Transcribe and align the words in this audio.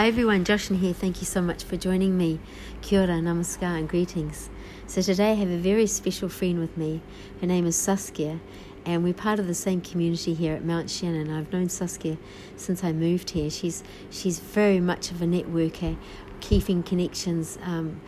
Hi 0.00 0.06
everyone, 0.06 0.46
Joshna 0.46 0.78
here. 0.78 0.94
Thank 0.94 1.20
you 1.20 1.26
so 1.26 1.42
much 1.42 1.62
for 1.62 1.76
joining 1.76 2.16
me. 2.16 2.40
Kia 2.80 3.02
ora, 3.02 3.20
namaskar, 3.20 3.78
and 3.78 3.86
greetings. 3.86 4.48
So 4.86 5.02
today 5.02 5.32
I 5.32 5.34
have 5.34 5.50
a 5.50 5.58
very 5.58 5.86
special 5.86 6.30
friend 6.30 6.58
with 6.58 6.74
me. 6.74 7.02
Her 7.42 7.46
name 7.46 7.66
is 7.66 7.76
Saskia, 7.76 8.40
and 8.86 9.04
we're 9.04 9.12
part 9.12 9.38
of 9.38 9.46
the 9.46 9.52
same 9.52 9.82
community 9.82 10.32
here 10.32 10.54
at 10.54 10.64
Mount 10.64 10.88
Shannon. 10.88 11.30
I've 11.30 11.52
known 11.52 11.68
Saskia 11.68 12.16
since 12.56 12.82
I 12.82 12.92
moved 12.92 13.28
here. 13.28 13.50
She's 13.50 13.84
she's 14.10 14.38
very 14.38 14.80
much 14.80 15.10
of 15.10 15.20
a 15.20 15.26
networker, 15.26 15.98
keeping 16.40 16.82
connections. 16.82 17.58
Um, 17.62 18.00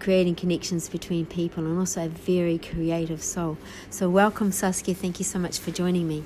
creating 0.00 0.34
connections 0.34 0.88
between 0.88 1.26
people 1.26 1.64
and 1.64 1.78
also 1.78 2.06
a 2.06 2.08
very 2.08 2.58
creative 2.58 3.22
soul. 3.22 3.56
So, 3.88 4.10
welcome, 4.10 4.50
Saskia. 4.50 4.96
Thank 4.96 5.20
you 5.20 5.24
so 5.24 5.38
much 5.38 5.60
for 5.60 5.70
joining 5.70 6.08
me. 6.08 6.24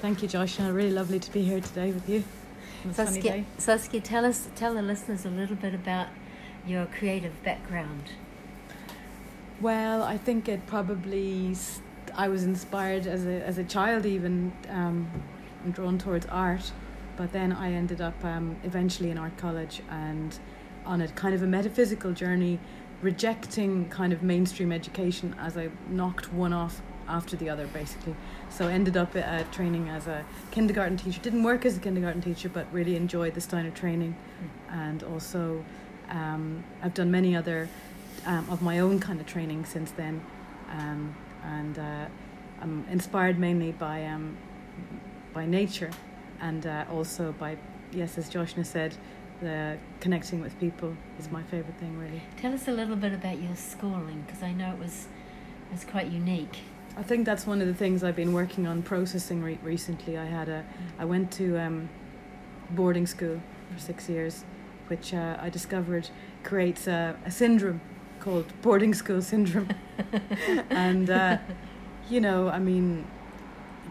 Thank 0.00 0.22
you, 0.22 0.28
Josh. 0.28 0.60
Really 0.60 0.92
lovely 0.92 1.18
to 1.18 1.32
be 1.32 1.42
here 1.42 1.60
today 1.60 1.90
with 1.90 2.08
you. 2.08 2.22
Saskia, 2.92 3.44
Saskia, 3.58 4.00
tell 4.00 4.24
us, 4.24 4.48
tell 4.54 4.74
the 4.74 4.82
listeners 4.82 5.24
a 5.24 5.30
little 5.30 5.56
bit 5.56 5.74
about 5.74 6.08
your 6.66 6.86
creative 6.86 7.42
background. 7.42 8.12
Well, 9.60 10.02
I 10.02 10.16
think 10.16 10.48
it 10.48 10.66
probably 10.66 11.54
I 12.14 12.28
was 12.28 12.44
inspired 12.44 13.06
as 13.06 13.26
a 13.26 13.44
as 13.44 13.58
a 13.58 13.64
child, 13.64 14.06
even 14.06 14.52
um, 14.68 15.08
drawn 15.70 15.98
towards 15.98 16.26
art, 16.26 16.72
but 17.16 17.32
then 17.32 17.52
I 17.52 17.72
ended 17.72 18.00
up 18.00 18.24
um, 18.24 18.56
eventually 18.64 19.10
in 19.10 19.18
art 19.18 19.36
college 19.36 19.82
and 19.90 20.38
on 20.86 21.02
a 21.02 21.08
kind 21.08 21.34
of 21.34 21.42
a 21.42 21.46
metaphysical 21.46 22.12
journey, 22.12 22.58
rejecting 23.02 23.88
kind 23.90 24.12
of 24.12 24.22
mainstream 24.22 24.72
education 24.72 25.34
as 25.38 25.56
I 25.56 25.68
knocked 25.88 26.32
one 26.32 26.54
off 26.54 26.80
after 27.10 27.36
the 27.36 27.50
other, 27.50 27.66
basically. 27.68 28.14
So 28.48 28.68
ended 28.68 28.96
up 28.96 29.14
uh, 29.14 29.42
training 29.52 29.88
as 29.88 30.06
a 30.06 30.24
kindergarten 30.50 30.96
teacher. 30.96 31.20
Didn't 31.20 31.42
work 31.42 31.66
as 31.66 31.76
a 31.76 31.80
kindergarten 31.80 32.22
teacher, 32.22 32.48
but 32.48 32.66
really 32.72 32.96
enjoyed 32.96 33.34
the 33.34 33.40
Steiner 33.40 33.70
training, 33.70 34.14
mm. 34.14 34.74
and 34.74 35.02
also 35.02 35.64
um, 36.10 36.64
I've 36.82 36.94
done 36.94 37.10
many 37.10 37.36
other 37.36 37.68
um, 38.26 38.48
of 38.50 38.62
my 38.62 38.80
own 38.80 39.00
kind 39.00 39.20
of 39.20 39.26
training 39.26 39.64
since 39.64 39.90
then, 39.92 40.22
um, 40.70 41.14
and 41.44 41.78
uh, 41.78 42.06
I'm 42.60 42.84
inspired 42.90 43.38
mainly 43.38 43.72
by 43.72 44.04
um, 44.04 44.36
by 45.32 45.46
nature, 45.46 45.90
and 46.40 46.66
uh, 46.66 46.84
also 46.90 47.32
by 47.32 47.56
yes, 47.92 48.18
as 48.18 48.28
Joshna 48.28 48.64
said, 48.64 48.94
the 49.40 49.78
connecting 50.00 50.40
with 50.40 50.58
people 50.60 50.96
is 51.18 51.30
my 51.30 51.42
favorite 51.44 51.78
thing 51.78 51.98
really. 51.98 52.22
Tell 52.36 52.52
us 52.52 52.68
a 52.68 52.72
little 52.72 52.96
bit 52.96 53.12
about 53.12 53.40
your 53.40 53.56
schooling 53.56 54.24
because 54.26 54.42
I 54.42 54.52
know 54.52 54.72
it 54.72 54.78
was 54.78 55.06
it 55.70 55.72
was 55.72 55.84
quite 55.84 56.08
unique. 56.08 56.58
I 57.00 57.02
think 57.02 57.24
that's 57.24 57.46
one 57.46 57.62
of 57.62 57.66
the 57.66 57.72
things 57.72 58.04
I've 58.04 58.14
been 58.14 58.34
working 58.34 58.66
on 58.66 58.82
processing 58.82 59.42
re- 59.42 59.58
recently. 59.62 60.18
I 60.18 60.26
had 60.26 60.50
a 60.50 60.66
I 60.98 61.06
went 61.06 61.32
to 61.32 61.56
um, 61.58 61.88
boarding 62.72 63.06
school 63.06 63.40
for 63.72 63.80
six 63.80 64.06
years, 64.06 64.44
which 64.88 65.14
uh, 65.14 65.38
I 65.40 65.48
discovered 65.48 66.10
creates 66.44 66.86
a, 66.86 67.16
a, 67.24 67.30
syndrome 67.30 67.80
called 68.20 68.52
boarding 68.60 68.92
school 68.92 69.22
syndrome, 69.22 69.70
and 70.70 71.08
uh, 71.08 71.38
you 72.10 72.20
know, 72.20 72.50
I 72.50 72.58
mean, 72.58 73.06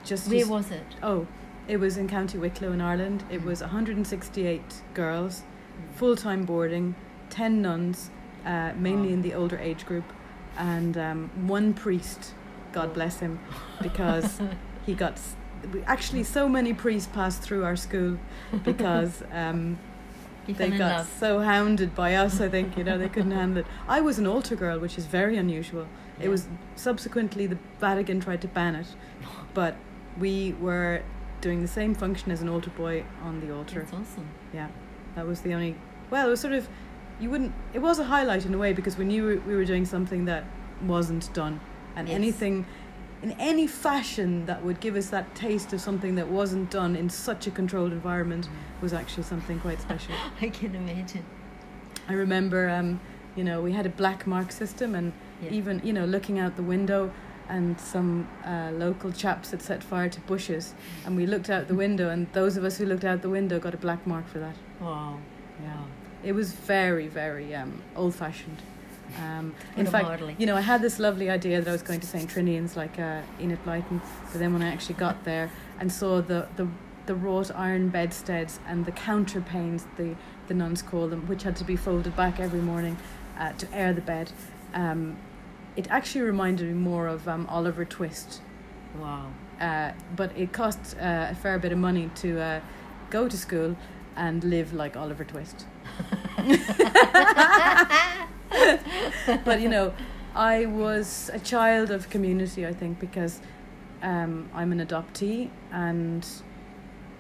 just 0.06 0.30
where 0.30 0.46
was 0.46 0.70
it? 0.70 0.86
Oh, 1.02 1.26
it 1.68 1.78
was 1.78 1.98
in 1.98 2.08
County 2.08 2.38
Wicklow 2.38 2.74
in 2.74 2.80
Ireland. 2.80 3.24
It 3.32 3.44
was 3.44 3.62
168 3.62 4.62
girls, 4.94 5.42
full 5.96 6.16
time 6.16 6.44
boarding, 6.44 6.94
10 7.32 7.60
nuns, 7.60 8.12
uh, 8.46 8.74
mainly 8.78 9.14
in 9.14 9.24
the 9.24 9.34
older 9.34 9.58
age 9.58 9.88
group, 9.88 10.06
and 10.60 10.96
um, 10.96 11.32
one 11.48 11.74
priest, 11.74 12.36
God 12.72 12.94
bless 12.94 13.20
him, 13.20 13.40
because 13.82 14.40
he 14.86 14.94
got. 14.94 15.20
Actually, 15.86 16.24
so 16.24 16.48
many 16.48 16.74
priests 16.74 17.10
passed 17.14 17.42
through 17.42 17.66
our 17.66 17.76
school 17.76 18.18
because 18.64 19.24
um, 19.34 19.78
they 20.48 20.70
got 20.70 20.98
love. 21.00 21.16
so 21.20 21.40
hounded 21.42 21.94
by 21.94 22.16
us. 22.16 22.40
I 22.40 22.50
think 22.50 22.78
you 22.78 22.84
know 22.84 22.98
they 22.98 23.10
couldn't 23.10 23.32
handle 23.32 23.60
it. 23.60 23.68
I 23.88 24.02
was 24.02 24.20
an 24.20 24.28
altar 24.28 24.56
girl, 24.56 24.80
which 24.80 24.98
is 24.98 25.06
very 25.06 25.38
unusual. 25.38 25.88
Yeah. 26.18 26.26
It 26.26 26.30
was 26.30 26.48
subsequently 26.76 27.46
the 27.46 27.58
Vatican 27.80 28.20
tried 28.20 28.42
to 28.42 28.48
ban 28.48 28.76
it, 28.76 28.88
but 29.54 29.76
we 30.18 30.54
were 30.54 31.02
doing 31.42 31.62
the 31.62 31.68
same 31.68 31.94
function 31.94 32.32
as 32.32 32.42
an 32.42 32.50
altar 32.50 32.70
boy 32.72 33.04
on 33.24 33.40
the 33.40 33.54
altar. 33.54 33.82
That's 33.82 33.94
awesome. 33.94 34.28
Yeah, 34.54 34.68
that 35.16 35.26
was 35.26 35.42
the 35.42 35.54
only. 35.54 35.76
Well, 36.10 36.28
it 36.28 36.30
was 36.30 36.40
sort 36.40 36.54
of, 36.54 36.68
you 37.20 37.30
wouldn't. 37.30 37.54
It 37.74 37.80
was 37.80 38.00
a 38.00 38.06
highlight 38.06 38.46
in 38.46 38.54
a 38.54 38.58
way 38.58 38.74
because 38.74 38.98
we 38.98 39.06
knew 39.06 39.42
we 39.46 39.56
were 39.56 39.66
doing 39.66 39.86
something 39.86 40.26
that 40.26 40.46
wasn't 40.82 41.32
done, 41.34 41.60
and 42.00 42.08
yes. 42.08 42.16
anything, 42.16 42.66
in 43.22 43.32
any 43.34 43.68
fashion 43.68 44.46
that 44.46 44.64
would 44.64 44.80
give 44.80 44.96
us 44.96 45.10
that 45.10 45.36
taste 45.36 45.74
of 45.74 45.82
something 45.82 46.16
that 46.16 46.28
wasn't 46.28 46.72
done 46.72 46.96
in 46.96 47.10
such 47.10 47.46
a 47.48 47.52
controlled 47.52 47.92
environment 47.92 48.48
mm. 48.48 48.82
was 48.82 48.94
actually 48.94 49.24
something 49.24 49.60
quite 49.60 49.82
special. 49.82 50.14
I 50.42 50.50
can 50.50 50.74
imagine. 50.76 51.26
I 52.08 52.14
remember, 52.14 52.70
um, 52.70 53.00
you 53.36 53.44
know, 53.44 53.62
we 53.62 53.74
had 53.74 53.86
a 53.86 53.90
black 53.90 54.26
mark 54.26 54.52
system, 54.52 54.96
and 54.96 55.12
yeah. 55.42 55.52
even 55.52 55.82
you 55.84 55.94
know, 55.94 56.06
looking 56.06 56.40
out 56.40 56.56
the 56.56 56.64
window 56.64 57.12
and 57.50 57.80
some 57.80 58.28
uh, 58.46 58.70
local 58.74 59.12
chaps 59.12 59.52
had 59.52 59.62
set 59.62 59.84
fire 59.84 60.08
to 60.08 60.20
bushes, 60.22 60.74
and 61.06 61.18
we 61.18 61.26
looked 61.26 61.50
out 61.50 61.68
the 61.68 61.76
window, 61.86 62.10
and 62.10 62.32
those 62.34 62.56
of 62.56 62.64
us 62.64 62.78
who 62.78 62.86
looked 62.86 63.04
out 63.04 63.22
the 63.22 63.30
window 63.30 63.60
got 63.60 63.74
a 63.74 63.78
black 63.78 64.06
mark 64.08 64.28
for 64.28 64.40
that. 64.40 64.56
Wow. 64.80 65.18
Yeah. 65.62 65.84
It 66.24 66.34
was 66.34 66.54
very, 66.54 67.08
very 67.08 67.56
um, 67.56 67.82
old 67.96 68.16
fashioned. 68.16 68.62
Um, 69.18 69.56
in 69.76 69.86
fact, 69.86 70.06
hardly. 70.06 70.36
you 70.38 70.46
know, 70.46 70.56
I 70.56 70.62
had 70.62 70.82
this 70.82 71.00
lovely 71.00 71.30
idea 71.30 71.62
that 71.62 71.70
I 71.70 71.72
was 71.72 71.82
going 71.82 72.00
to 72.00 72.08
St. 72.08 72.30
Trinian's 72.30 72.78
like 72.78 73.00
uh, 73.00 73.22
Enid 73.40 73.64
Blyton, 73.66 74.02
but 74.32 74.40
then 74.40 74.54
when 74.54 74.62
I 74.62 74.72
actually 74.72 74.96
got 74.96 75.24
there 75.24 75.52
and 75.80 75.92
saw 75.92 76.22
the, 76.22 76.48
the, 76.56 76.68
the 77.06 77.16
wrought 77.16 77.52
iron 77.56 77.90
bedsteads 77.90 78.60
and 78.68 78.86
the 78.86 78.92
counterpanes, 78.92 79.86
the, 79.98 80.16
the 80.48 80.54
nuns 80.54 80.82
call 80.82 81.08
them, 81.08 81.28
which 81.28 81.44
had 81.44 81.56
to 81.58 81.64
be 81.64 81.76
folded 81.76 82.16
back 82.16 82.40
every 82.40 82.62
morning 82.62 82.98
uh, 83.38 83.54
to 83.54 83.74
air 83.74 83.94
the 83.94 84.02
bed, 84.02 84.32
um, 84.74 85.18
it 85.76 85.88
actually 85.90 86.22
reminded 86.22 86.68
me 86.68 86.74
more 86.74 87.08
of 87.08 87.28
um, 87.28 87.48
Oliver 87.48 87.86
Twist. 87.86 88.42
Wow. 89.00 89.32
Uh, 89.60 89.92
but 90.16 90.36
it 90.38 90.54
cost 90.54 90.96
uh, 90.98 91.28
a 91.32 91.36
fair 91.36 91.60
bit 91.60 91.72
of 91.72 91.78
money 91.78 92.10
to 92.16 92.40
uh, 92.40 92.62
go 93.10 93.28
to 93.28 93.38
school 93.38 93.76
and 94.16 94.44
live 94.44 94.74
like 94.74 94.96
Oliver 94.96 95.24
Twist. 95.24 95.66
but 99.46 99.62
you 99.62 99.70
know, 99.70 99.94
I 100.36 100.66
was 100.66 101.30
a 101.34 101.40
child 101.40 101.92
of 101.92 102.10
community, 102.10 102.66
I 102.66 102.74
think, 102.74 103.00
because 103.00 103.42
um, 104.02 104.50
I'm 104.54 104.72
an 104.72 104.86
adoptee, 104.86 105.50
and 105.72 106.26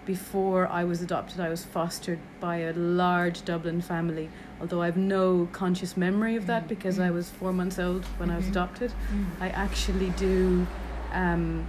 before 0.05 0.67
I 0.67 0.83
was 0.83 1.01
adopted, 1.01 1.39
I 1.39 1.50
was 1.50 1.66
fostered 1.66 2.19
by 2.39 2.57
a 2.57 2.73
large 2.73 3.45
Dublin 3.45 3.81
family 3.81 4.29
although 4.61 4.81
I 4.81 4.88
have 4.88 4.97
no 4.97 5.47
conscious 5.51 5.95
memory 5.95 6.35
of 6.35 6.47
that 6.47 6.66
mm. 6.66 6.69
because 6.69 7.00
I 7.00 7.11
was 7.11 7.29
four 7.29 7.53
months 7.53 7.79
old 7.79 8.06
when 8.17 8.29
mm-hmm. 8.29 8.31
I 8.31 8.35
was 8.35 8.45
mm-hmm. 8.45 8.51
adopted, 8.51 8.91
mm. 9.13 9.25
I 9.39 9.50
actually 9.50 10.09
do. 10.11 10.67
Um, 11.11 11.67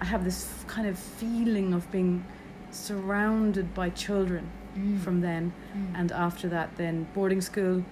I 0.00 0.06
have 0.06 0.24
this 0.24 0.64
kind 0.66 0.88
of 0.88 0.98
feeling 0.98 1.74
of 1.74 1.90
being 1.90 2.24
surrounded 2.70 3.74
by 3.74 3.90
children 3.90 4.50
mm. 4.76 5.00
from 5.00 5.20
then, 5.20 5.52
mm. 5.74 5.98
and 5.98 6.12
after 6.12 6.48
that, 6.48 6.76
then 6.76 7.06
boarding 7.14 7.40
school 7.40 7.84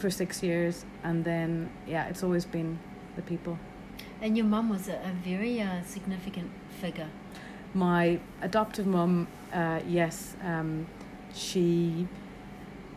for 0.00 0.10
six 0.10 0.42
years, 0.42 0.84
and 1.04 1.24
then 1.24 1.70
yeah, 1.86 2.08
it's 2.08 2.22
always 2.22 2.44
been 2.44 2.78
the 3.16 3.22
people. 3.22 3.58
And 4.22 4.36
your 4.36 4.46
mum 4.46 4.68
was 4.68 4.88
a, 4.88 4.94
a 4.94 5.12
very 5.24 5.60
uh, 5.60 5.82
significant 5.84 6.50
figure. 6.80 7.08
My 7.74 8.18
adoptive 8.42 8.86
mum, 8.86 9.28
uh, 9.52 9.80
yes, 9.86 10.34
um, 10.42 10.86
she 11.34 12.08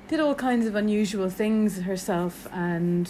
did 0.08 0.19
all 0.19 0.36
kinds 0.36 0.66
of 0.66 0.75
unusual 0.75 1.30
things 1.30 1.81
herself 1.81 2.47
and 2.52 3.09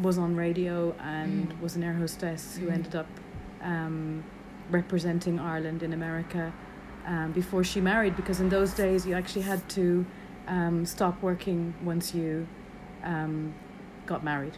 was 0.00 0.18
on 0.18 0.36
radio 0.36 0.94
and 1.02 1.50
mm. 1.50 1.60
was 1.60 1.76
an 1.76 1.82
air 1.82 1.94
hostess 1.94 2.56
who 2.56 2.66
mm. 2.66 2.72
ended 2.72 2.94
up 2.94 3.06
um, 3.62 4.24
representing 4.70 5.38
Ireland 5.38 5.82
in 5.82 5.92
America 5.92 6.52
um, 7.06 7.32
before 7.32 7.64
she 7.64 7.80
married 7.80 8.16
because 8.16 8.40
in 8.40 8.48
those 8.48 8.72
days 8.72 9.06
you 9.06 9.14
actually 9.14 9.42
had 9.42 9.68
to 9.70 10.06
um, 10.46 10.86
stop 10.86 11.20
working 11.22 11.74
once 11.82 12.14
you 12.14 12.46
um, 13.02 13.54
got 14.06 14.22
married. 14.24 14.56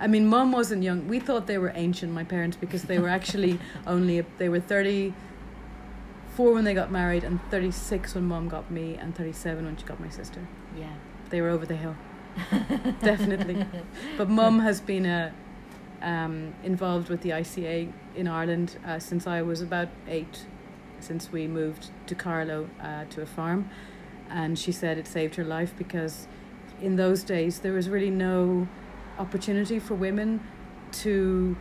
I 0.00 0.06
mean, 0.08 0.26
mum 0.26 0.50
wasn't 0.50 0.82
young. 0.82 1.06
We 1.06 1.20
thought 1.20 1.46
they 1.46 1.58
were 1.58 1.72
ancient, 1.74 2.12
my 2.12 2.24
parents, 2.24 2.56
because 2.56 2.82
they 2.84 2.98
were 2.98 3.08
actually 3.08 3.58
only 3.86 4.24
they 4.38 4.48
were 4.48 4.60
thirty 4.60 5.14
four 6.34 6.54
when 6.54 6.64
they 6.64 6.74
got 6.74 6.90
married, 6.90 7.24
and 7.24 7.40
36 7.50 8.14
when 8.14 8.24
mom 8.24 8.48
got 8.48 8.70
me, 8.70 8.96
and 8.96 9.14
37 9.14 9.64
when 9.64 9.76
she 9.76 9.84
got 9.84 10.00
my 10.00 10.08
sister. 10.08 10.46
Yeah. 10.76 10.92
They 11.30 11.40
were 11.40 11.50
over 11.50 11.66
the 11.66 11.76
hill. 11.76 11.96
Definitely. 13.02 13.66
But 14.16 14.28
mum 14.28 14.60
has 14.60 14.80
been 14.80 15.06
a, 15.06 15.32
uh, 16.02 16.04
um, 16.04 16.54
involved 16.64 17.08
with 17.08 17.20
the 17.20 17.30
ICA 17.30 17.92
in 18.16 18.26
Ireland 18.26 18.76
uh, 18.84 18.98
since 18.98 19.26
I 19.26 19.42
was 19.42 19.60
about 19.60 19.88
eight, 20.08 20.46
since 21.00 21.30
we 21.30 21.46
moved 21.46 21.90
to 22.06 22.14
Carlow 22.14 22.68
uh, 22.80 23.04
to 23.10 23.22
a 23.22 23.26
farm. 23.26 23.70
And 24.28 24.58
she 24.58 24.72
said 24.72 24.98
it 24.98 25.06
saved 25.06 25.34
her 25.34 25.44
life 25.44 25.74
because 25.76 26.26
in 26.82 26.96
those 26.96 27.22
days 27.22 27.60
there 27.60 27.72
was 27.72 27.88
really 27.88 28.10
no 28.10 28.66
opportunity 29.18 29.78
for 29.78 29.94
women 29.94 30.40
to 30.90 31.56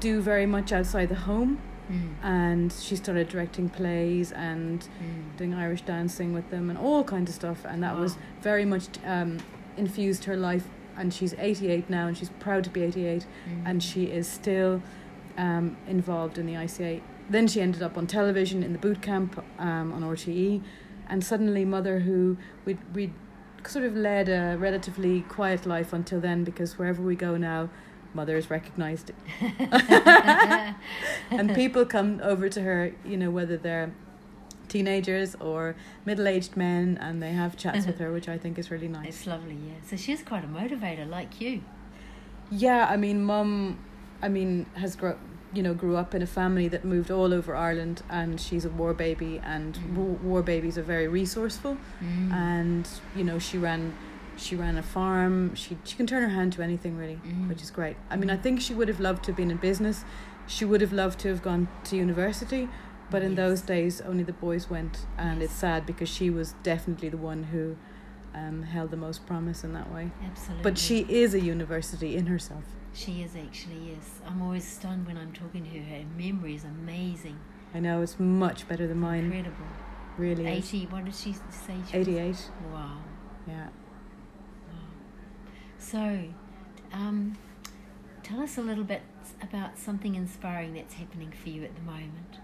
do 0.00 0.20
very 0.20 0.46
much 0.46 0.72
outside 0.72 1.08
the 1.08 1.14
home 1.30 1.58
Mm. 1.90 2.14
and 2.22 2.72
she 2.72 2.96
started 2.96 3.28
directing 3.28 3.68
plays 3.68 4.32
and 4.32 4.80
Mm. 4.80 5.36
doing 5.36 5.52
Irish 5.54 5.82
dancing 5.82 6.32
with 6.32 6.48
them 6.50 6.70
and 6.70 6.78
all 6.78 7.04
kinds 7.04 7.28
of 7.28 7.34
stuff. 7.34 7.62
And 7.66 7.82
that 7.82 7.94
was 7.98 8.16
very 8.40 8.64
much 8.64 8.88
um, 9.04 9.36
infused 9.76 10.24
her 10.24 10.34
life. 10.34 10.66
And 10.96 11.12
she's 11.12 11.34
88 11.38 11.90
now, 11.90 12.06
and 12.06 12.16
she's 12.16 12.30
proud 12.40 12.64
to 12.64 12.70
be 12.70 12.82
88, 12.84 13.26
Mm. 13.26 13.62
and 13.66 13.82
she 13.82 14.04
is 14.04 14.26
still 14.26 14.80
um, 15.36 15.76
involved 15.86 16.38
in 16.38 16.46
the 16.46 16.54
ICA. 16.56 17.02
Then 17.28 17.46
she 17.48 17.60
ended 17.60 17.82
up 17.82 17.98
on 17.98 18.06
television 18.06 18.62
in 18.62 18.72
the 18.72 18.78
boot 18.78 19.02
camp 19.02 19.44
um, 19.58 19.92
on 19.92 20.02
RTE, 20.04 20.62
and 21.10 21.22
suddenly 21.22 21.64
Mother, 21.66 21.98
who 22.00 22.38
we'd, 22.64 22.78
we'd 22.94 23.12
sort 23.68 23.84
of 23.84 23.96
led 23.96 24.28
a 24.28 24.56
relatively 24.58 25.22
quiet 25.22 25.66
life 25.66 25.92
until 25.92 26.20
then, 26.20 26.44
because 26.44 26.78
wherever 26.78 27.02
we 27.02 27.16
go 27.16 27.36
now, 27.36 27.70
Mother 28.14 28.36
is 28.36 28.48
recognised 28.48 29.10
and 31.30 31.54
people 31.54 31.84
come 31.84 32.20
over 32.22 32.48
to 32.48 32.62
her, 32.62 32.92
you 33.04 33.16
know, 33.16 33.30
whether 33.30 33.56
they're 33.56 33.92
teenagers 34.68 35.34
or 35.40 35.74
middle-aged 36.04 36.56
men, 36.56 36.96
and 37.00 37.22
they 37.22 37.32
have 37.32 37.56
chats 37.56 37.86
with 37.86 37.98
her, 37.98 38.12
which 38.12 38.28
I 38.28 38.38
think 38.38 38.58
is 38.58 38.70
really 38.70 38.88
nice. 38.88 39.08
It's 39.08 39.26
lovely, 39.26 39.54
yeah. 39.54 39.74
So 39.84 39.96
she's 39.96 40.22
quite 40.22 40.44
a 40.44 40.46
motivator, 40.46 41.08
like 41.08 41.40
you. 41.40 41.62
Yeah, 42.50 42.86
I 42.88 42.96
mean, 42.96 43.24
mum, 43.24 43.78
I 44.22 44.28
mean, 44.28 44.66
has 44.74 44.96
grow, 44.96 45.16
you 45.54 45.62
know, 45.62 45.74
grew 45.74 45.96
up 45.96 46.14
in 46.14 46.22
a 46.22 46.26
family 46.26 46.68
that 46.68 46.84
moved 46.84 47.10
all 47.10 47.32
over 47.32 47.54
Ireland, 47.54 48.02
and 48.10 48.40
she's 48.40 48.64
a 48.64 48.70
war 48.70 48.92
baby, 48.94 49.40
and 49.44 49.74
Mm. 49.74 49.94
war, 49.94 50.06
war 50.22 50.42
babies 50.42 50.76
are 50.78 50.82
very 50.82 51.08
resourceful, 51.08 51.76
Mm. 52.02 52.32
and 52.32 52.88
you 53.16 53.24
know, 53.24 53.38
she 53.38 53.58
ran. 53.58 53.92
She 54.36 54.56
ran 54.56 54.76
a 54.76 54.82
farm. 54.82 55.54
She 55.54 55.76
she 55.84 55.96
can 55.96 56.06
turn 56.08 56.22
her 56.22 56.28
hand 56.30 56.52
to 56.54 56.62
anything 56.62 56.96
really, 56.96 57.20
Mm. 57.24 57.48
which 57.48 57.62
is 57.62 57.70
great. 57.70 57.96
I 58.10 58.16
mean, 58.16 58.30
I 58.30 58.36
Mm. 58.36 58.42
think 58.42 58.60
she 58.60 58.74
would 58.74 58.88
have 58.88 58.98
loved 58.98 59.22
to 59.24 59.30
have 59.30 59.36
been 59.36 59.50
in 59.52 59.58
business. 59.58 60.04
She 60.48 60.64
would 60.64 60.80
have 60.80 60.92
loved 60.92 61.20
to 61.20 61.28
have 61.28 61.40
gone 61.40 61.68
to 61.84 61.96
university, 61.96 62.68
but 63.12 63.22
in 63.22 63.30
Yes. 63.32 63.36
those 63.36 63.60
days, 63.62 64.00
only 64.00 64.24
the 64.24 64.32
boys 64.32 64.68
went, 64.68 65.06
and 65.16 65.40
Yes. 65.40 65.50
it's 65.50 65.58
sad 65.60 65.86
because 65.86 66.08
she 66.08 66.30
was 66.30 66.54
definitely 66.64 67.08
the 67.10 67.16
one 67.32 67.44
who 67.44 67.76
um, 68.36 68.64
held 68.64 68.90
the 68.90 68.96
most 68.96 69.24
promise 69.26 69.62
in 69.62 69.72
that 69.74 69.92
way. 69.94 70.10
Absolutely. 70.28 70.62
But 70.64 70.76
she 70.76 71.06
is 71.08 71.34
a 71.34 71.40
university 71.40 72.16
in 72.16 72.26
herself. 72.26 72.64
She 72.94 73.22
is 73.22 73.34
actually, 73.34 73.90
yes. 73.90 74.20
I'm 74.24 74.40
always 74.40 74.64
stunned 74.66 75.06
when 75.06 75.16
I'm 75.16 75.32
talking 75.32 75.64
to 75.64 75.70
her. 75.70 75.98
Her 75.98 76.04
memory 76.16 76.54
is 76.54 76.64
amazing. 76.64 77.38
I 77.74 77.80
know 77.80 78.02
it's 78.02 78.20
much 78.20 78.68
better 78.68 78.86
than 78.86 79.00
mine. 79.00 79.24
Incredible. 79.24 79.66
Really 80.16 80.46
is. 80.46 80.72
80, 80.72 80.86
what 80.86 81.04
did 81.04 81.14
she 81.14 81.32
say? 81.32 81.74
She 81.90 81.98
was? 81.98 82.08
88. 82.08 82.50
Wow. 82.72 82.98
Yeah. 83.48 83.68
So, 85.78 86.24
um, 86.92 87.36
tell 88.22 88.40
us 88.40 88.56
a 88.56 88.62
little 88.62 88.84
bit 88.84 89.02
about 89.42 89.76
something 89.76 90.14
inspiring 90.14 90.74
that's 90.74 90.94
happening 90.94 91.32
for 91.32 91.50
you 91.50 91.64
at 91.64 91.74
the 91.74 91.82
moment. 91.82 92.38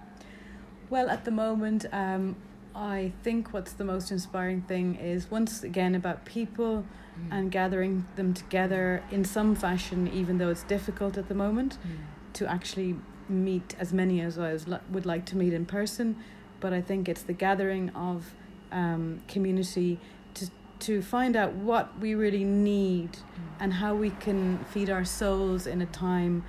Well, 0.91 1.09
at 1.09 1.25
the 1.25 1.31
moment, 1.31 1.87
um, 1.93 2.37
I 2.75 3.13
think 3.23 3.53
what's 3.53 3.73
the 3.73 3.85
most 3.85 4.11
inspiring 4.11 4.63
thing 4.63 4.95
is 4.97 5.31
once 5.31 5.63
again 5.63 5.95
about 5.95 6.25
people 6.25 6.85
Mm. 7.19 7.29
and 7.33 7.51
gathering 7.53 8.07
them 8.17 8.33
together 8.33 9.03
in 9.11 9.25
some 9.25 9.55
fashion, 9.55 10.07
even 10.09 10.39
though 10.39 10.49
it's 10.49 10.63
difficult 10.63 11.19
at 11.19 11.29
the 11.29 11.35
moment 11.35 11.77
Mm. 11.85 12.33
to 12.35 12.47
actually 12.51 12.97
meet 13.29 13.75
as 13.79 13.93
many 13.93 14.21
as 14.21 14.39
I 14.39 14.57
would 14.91 15.07
like 15.07 15.25
to 15.27 15.37
meet 15.37 15.53
in 15.53 15.67
person. 15.67 16.17
But 16.61 16.73
I 16.73 16.81
think 16.81 17.09
it's 17.09 17.23
the 17.23 17.33
gathering 17.33 17.91
of 17.91 18.35
um, 18.73 19.21
community 19.27 19.99
to 20.35 20.49
to 20.79 21.03
find 21.03 21.37
out 21.37 21.53
what 21.55 21.99
we 22.01 22.15
really 22.15 22.45
need 22.45 23.11
Mm. 23.13 23.19
and 23.63 23.73
how 23.75 23.95
we 23.95 24.11
can 24.11 24.59
feed 24.73 24.89
our 24.89 25.05
souls 25.05 25.67
in 25.67 25.83
a 25.83 25.87
time 25.87 26.43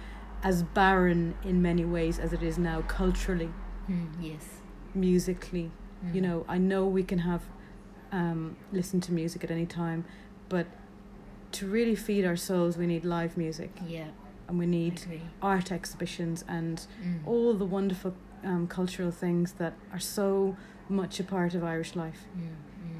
as 0.44 0.64
barren 0.64 1.34
in 1.44 1.62
many 1.62 1.84
ways 1.84 2.18
as 2.20 2.32
it 2.32 2.42
is 2.42 2.58
now 2.58 2.82
culturally, 2.88 3.50
Mm, 3.90 4.08
yes. 4.22 4.62
musically. 4.96 5.72
You 6.14 6.22
Mm. 6.22 6.26
know, 6.26 6.46
I 6.48 6.58
know 6.58 6.86
we 6.88 7.04
can 7.04 7.20
have 7.20 7.42
um, 8.12 8.58
listen 8.74 9.00
to 9.02 9.14
music 9.14 9.44
at 9.44 9.52
any 9.52 9.66
time, 9.66 10.04
but 10.50 10.68
to 11.54 11.66
really 11.68 11.96
feed 11.96 12.26
our 12.26 12.36
souls, 12.36 12.78
we 12.78 12.86
need 12.86 13.06
live 13.06 13.38
music 13.38 13.72
Yeah. 13.88 14.08
and 14.48 14.60
we 14.60 14.66
need 14.66 15.02
art 15.42 15.72
exhibitions 15.72 16.44
and 16.48 16.86
Mm. 17.02 17.26
all 17.28 17.54
the 17.54 17.66
wonderful 17.66 18.14
um, 18.44 18.68
cultural 18.68 19.12
things 19.12 19.54
that 19.54 19.74
are 19.94 20.00
so 20.00 20.58
much 20.90 21.20
a 21.20 21.24
part 21.24 21.54
of 21.56 21.64
Irish 21.64 21.96
life. 21.96 22.26
Mm, 22.36 22.50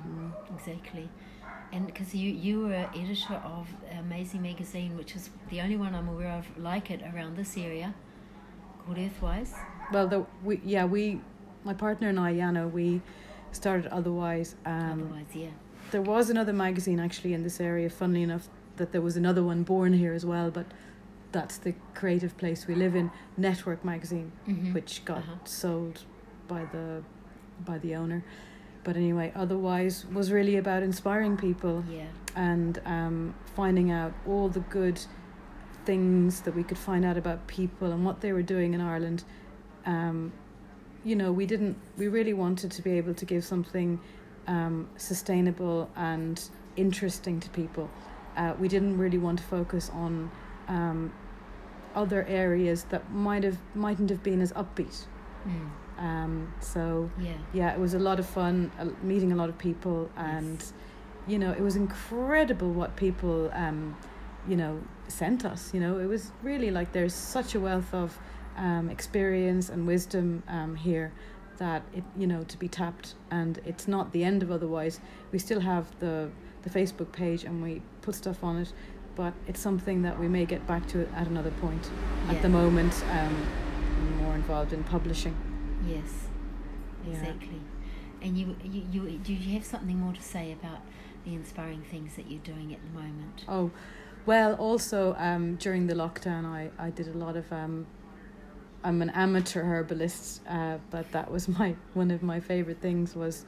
mm, 0.08 0.32
exactly. 0.56 1.10
And 1.74 1.88
because 1.88 2.14
you, 2.16 2.30
you 2.32 2.62
were 2.68 2.88
editor 2.96 3.34
of 3.44 3.68
Amazing 4.00 4.44
Magazine, 4.44 4.96
which 4.96 5.16
is 5.16 5.30
the 5.50 5.60
only 5.62 5.76
one 5.78 5.94
I'm 5.96 6.08
aware 6.08 6.32
of 6.32 6.46
like 6.58 6.90
it 6.92 7.02
around 7.14 7.36
this 7.38 7.58
area, 7.58 7.94
called 8.86 8.98
Earthwise. 8.98 9.54
Well, 9.92 10.08
the, 10.08 10.26
we 10.44 10.62
yeah 10.64 10.86
we, 10.86 11.20
my 11.64 11.74
partner 11.74 12.10
and 12.10 12.20
I, 12.20 12.34
Yana, 12.34 12.70
we 12.72 13.02
started 13.52 13.88
otherwise. 13.88 14.56
Um, 14.66 15.04
Otherwise, 15.04 15.26
yeah. 15.34 15.50
There 15.92 16.02
was 16.02 16.30
another 16.30 16.54
magazine 16.54 17.00
actually 17.00 17.34
in 17.34 17.44
this 17.44 17.60
area. 17.60 17.90
Funnily 17.90 18.24
enough, 18.24 18.48
that 18.78 18.92
there 18.92 19.02
was 19.02 19.18
another 19.18 19.44
one 19.44 19.64
born 19.64 19.94
here 19.94 20.14
as 20.14 20.26
well, 20.26 20.50
but 20.52 20.66
that's 21.32 21.58
the 21.58 21.74
creative 21.94 22.38
place 22.38 22.66
we 22.68 22.76
live 22.76 22.96
in. 22.96 23.12
Network 23.38 23.84
magazine, 23.86 24.32
Mhm. 24.48 24.74
which 24.74 25.04
got 25.06 25.20
Uh-huh. 25.20 25.36
sold 25.46 26.04
by 26.48 26.66
the 26.66 27.04
by 27.66 27.78
the 27.78 27.94
owner. 27.96 28.24
But 28.84 28.96
anyway, 28.96 29.32
otherwise 29.36 30.06
was 30.12 30.32
really 30.32 30.56
about 30.58 30.82
inspiring 30.82 31.38
people 31.38 31.84
Yeah. 31.88 32.08
and 32.36 32.82
um, 32.86 33.36
finding 33.56 33.92
out 33.92 34.14
all 34.26 34.50
the 34.50 34.62
good 34.62 35.00
things 35.86 36.42
that 36.42 36.56
we 36.56 36.64
could 36.64 36.78
find 36.80 37.06
out 37.06 37.18
about 37.18 37.46
people 37.48 37.92
and 37.92 38.04
what 38.04 38.22
they 38.22 38.34
were 38.34 38.42
doing 38.42 38.74
in 38.74 38.82
Ireland. 38.82 39.24
Um, 39.86 40.32
you 41.04 41.16
know, 41.16 41.32
we 41.32 41.46
didn't. 41.46 41.78
We 41.98 42.08
really 42.08 42.34
wanted 42.34 42.72
to 42.72 42.82
be 42.82 42.92
able 42.92 43.14
to 43.16 43.26
give 43.26 43.44
something 43.44 44.00
um, 44.48 44.90
sustainable 44.98 45.90
and 45.96 46.42
interesting 46.76 47.40
to 47.40 47.50
people. 47.50 47.90
Uh, 48.38 48.54
we 48.60 48.68
didn't 48.68 48.98
really 48.98 49.18
want 49.18 49.40
to 49.40 49.46
focus 49.46 49.90
on 49.94 50.32
um, 50.68 51.12
other 51.96 52.24
areas 52.26 52.86
that 52.86 53.12
might 53.12 53.44
have 53.44 53.58
mightn't 53.76 54.10
have 54.10 54.24
been 54.24 54.42
as 54.42 54.52
upbeat. 54.54 55.06
Mm. 55.48 55.70
Um, 56.00 56.54
so 56.60 57.10
Yeah. 57.20 57.34
yeah, 57.54 57.74
it 57.74 57.80
was 57.80 57.94
a 57.94 58.00
lot 58.00 58.20
of 58.20 58.26
fun 58.26 58.72
uh, 58.80 58.86
meeting 59.04 59.32
a 59.32 59.36
lot 59.36 59.50
of 59.50 59.58
people, 59.58 60.10
and 60.16 60.58
Yes. 60.60 60.74
you 61.28 61.38
know, 61.40 61.52
it 61.52 61.62
was 61.62 61.76
incredible 61.76 62.72
what 62.72 62.96
people, 62.96 63.52
um, 63.54 63.96
you 64.48 64.56
know, 64.56 64.82
sent 65.08 65.46
us. 65.46 65.74
You 65.74 65.80
know, 65.82 66.00
it 66.00 66.06
was 66.08 66.32
really 66.42 66.72
like 66.72 66.92
there's 66.94 67.14
such 67.14 67.54
a 67.56 67.60
wealth 67.60 67.94
of 67.94 68.18
um, 68.62 68.90
experience 68.90 69.70
and 69.70 69.86
wisdom 69.86 70.44
um, 70.48 70.76
here 70.76 71.12
that 71.58 71.84
it, 71.94 72.04
you 72.16 72.28
know, 72.28 72.44
to 72.44 72.58
be 72.58 72.68
tapped, 72.68 73.16
and 73.30 73.60
it's 73.66 73.88
not 73.88 74.14
the 74.14 74.24
end 74.24 74.42
of 74.44 74.52
otherwise. 74.52 75.02
We 75.32 75.40
still 75.40 75.60
have 75.60 75.86
the 76.00 76.30
the 76.62 76.70
Facebook 76.70 77.12
page, 77.12 77.44
and 77.44 77.62
we 77.62 77.82
put 78.04 78.16
stuff 78.16 78.44
on 78.44 78.58
it, 78.58 78.72
but 79.16 79.34
it's 79.48 79.60
something 79.60 80.04
that 80.04 80.18
we 80.20 80.28
may 80.28 80.46
get 80.46 80.66
back 80.68 80.88
to 80.90 81.08
at 81.16 81.28
another 81.28 81.52
point. 81.60 81.90
At 82.30 82.42
the 82.44 82.50
moment, 82.50 82.94
um, 83.10 83.48
I'm 83.98 84.18
more 84.18 84.36
involved 84.36 84.72
in 84.74 84.84
publishing. 84.84 85.36
Yes. 85.88 86.28
Yeah. 87.06 87.14
Exactly. 87.14 87.62
And 88.22 88.38
you, 88.38 88.56
you, 88.64 88.84
you, 88.92 89.18
do 89.18 89.34
you 89.34 89.56
have 89.56 89.66
something 89.66 89.98
more 89.98 90.14
to 90.14 90.22
say 90.22 90.52
about 90.52 90.82
the 91.26 91.34
inspiring 91.34 91.82
things 91.90 92.16
that 92.16 92.30
you're 92.30 92.42
doing 92.42 92.72
at 92.72 92.80
the 92.84 93.00
moment? 93.00 93.44
Oh, 93.48 93.72
well, 94.28 94.54
also 94.54 95.16
um, 95.18 95.56
during 95.56 95.88
the 95.88 95.96
lockdown, 95.96 96.46
I, 96.46 96.70
I 96.78 96.92
did 96.92 97.08
a 97.08 97.18
lot 97.18 97.36
of. 97.36 97.52
Um, 97.52 97.88
I'm 98.84 99.02
an 99.02 99.10
amateur 99.12 99.64
herbalist, 99.64 100.42
uh, 100.48 100.78
but 100.90 101.12
that 101.12 101.32
was 101.32 101.48
my 101.48 101.76
one 101.94 102.12
of 102.12 102.24
my 102.24 102.40
favorite 102.40 102.82
things 102.82 103.16
was 103.16 103.46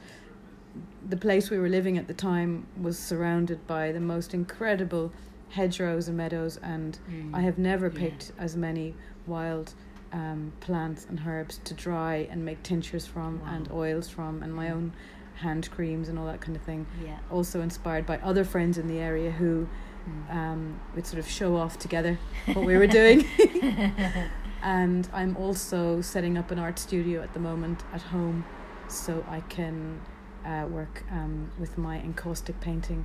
the 1.08 1.16
place 1.16 1.50
we 1.50 1.58
were 1.58 1.68
living 1.68 1.98
at 1.98 2.06
the 2.08 2.14
time 2.14 2.66
was 2.80 2.98
surrounded 2.98 3.66
by 3.66 3.92
the 3.92 4.00
most 4.00 4.34
incredible 4.34 5.12
hedgerows 5.50 6.08
and 6.08 6.16
meadows, 6.16 6.56
and 6.62 6.98
Mm. 7.10 7.34
I 7.34 7.40
have 7.42 7.58
never 7.58 7.86
Yeah. 7.86 7.98
picked 8.00 8.32
as 8.38 8.56
many 8.56 8.94
wild 9.26 9.74
um, 10.12 10.52
plants 10.60 11.06
and 11.08 11.20
herbs 11.26 11.58
to 11.64 11.74
dry 11.74 12.28
and 12.30 12.44
make 12.44 12.62
tinctures 12.62 13.04
from 13.04 13.40
Wow. 13.40 13.46
and 13.54 13.68
oils 13.72 14.08
from, 14.08 14.42
and 14.44 14.54
my 14.54 14.66
Mm. 14.68 14.72
own 14.74 14.92
hand 15.34 15.68
creams 15.72 16.08
and 16.08 16.16
all 16.18 16.26
that 16.26 16.40
kind 16.40 16.56
of 16.56 16.62
thing 16.62 16.86
Yeah. 17.04 17.18
also 17.32 17.60
inspired 17.60 18.06
by 18.06 18.18
other 18.18 18.44
friends 18.44 18.78
in 18.78 18.86
the 18.86 18.98
area 19.00 19.32
who 19.32 19.66
Mm. 20.08 20.34
um, 20.36 20.80
would 20.94 21.04
sort 21.06 21.18
of 21.18 21.26
show 21.28 21.56
off 21.56 21.78
together 21.80 22.16
what 22.52 22.64
we 22.64 22.76
were 22.76 22.86
doing. 22.86 23.24
and 24.64 25.08
I'm 25.12 25.36
also 25.36 26.00
setting 26.00 26.38
up 26.38 26.50
an 26.50 26.58
art 26.58 26.78
studio 26.78 27.22
at 27.22 27.34
the 27.34 27.38
moment 27.38 27.82
at 27.92 28.00
home 28.00 28.44
so 28.88 29.24
I 29.28 29.40
can 29.40 30.00
uh, 30.44 30.66
work 30.68 31.04
um, 31.10 31.50
with 31.58 31.76
my 31.76 31.98
encaustic 31.98 32.58
painting, 32.60 33.04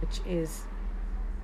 which 0.00 0.20
is 0.26 0.62